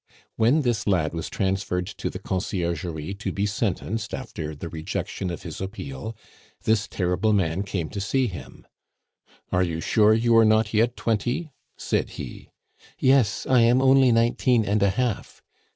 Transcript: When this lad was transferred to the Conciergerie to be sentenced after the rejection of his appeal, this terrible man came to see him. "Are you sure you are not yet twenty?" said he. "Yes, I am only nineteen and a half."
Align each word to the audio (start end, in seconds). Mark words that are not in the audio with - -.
When 0.35 0.63
this 0.63 0.87
lad 0.87 1.13
was 1.13 1.29
transferred 1.29 1.85
to 1.85 2.09
the 2.09 2.17
Conciergerie 2.17 3.13
to 3.19 3.31
be 3.31 3.45
sentenced 3.45 4.15
after 4.15 4.55
the 4.55 4.67
rejection 4.67 5.29
of 5.29 5.43
his 5.43 5.61
appeal, 5.61 6.17
this 6.63 6.87
terrible 6.87 7.33
man 7.33 7.61
came 7.61 7.87
to 7.89 8.01
see 8.01 8.25
him. 8.25 8.65
"Are 9.51 9.61
you 9.61 9.79
sure 9.79 10.15
you 10.15 10.35
are 10.37 10.43
not 10.43 10.73
yet 10.73 10.95
twenty?" 10.97 11.51
said 11.77 12.09
he. 12.17 12.49
"Yes, 12.97 13.45
I 13.45 13.61
am 13.61 13.79
only 13.79 14.11
nineteen 14.11 14.65
and 14.65 14.81
a 14.81 14.89
half." 14.89 15.43